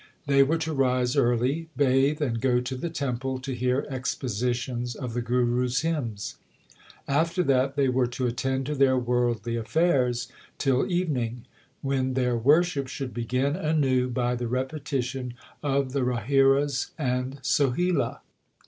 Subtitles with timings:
[0.25, 5.13] They were to rise early, bathe and go to the temple to hear expositions of
[5.13, 6.37] the Guru s hymns.
[7.07, 10.27] After that they were to attend to their worldly affairs
[10.57, 11.45] till evening,
[11.83, 18.21] when their worship should begin anew by the repetition of the Rahiras and Sohila.